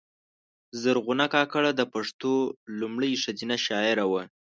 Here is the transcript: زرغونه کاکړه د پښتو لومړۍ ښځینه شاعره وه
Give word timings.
زرغونه 0.81 1.25
کاکړه 1.33 1.71
د 1.73 1.81
پښتو 1.93 2.33
لومړۍ 2.79 3.11
ښځینه 3.23 3.55
شاعره 3.65 4.05
وه 4.11 4.23